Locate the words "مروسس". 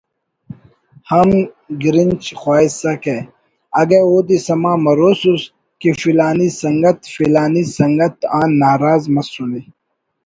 4.85-5.41